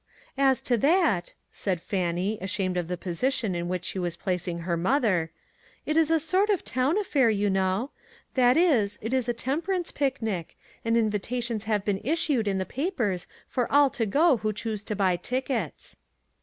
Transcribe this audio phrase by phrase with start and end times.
[0.35, 4.57] 44 As to that," said Fannie, ashamed of the position in which she was placing
[4.61, 5.29] her mother,"
[5.85, 7.51] it is a sort of town affair, you.
[7.51, 7.91] know;
[8.33, 12.89] that is, it is a temperance picnic, and invitations have been issued in the pa
[12.89, 15.97] pers for all to go who choose to buy tick ets."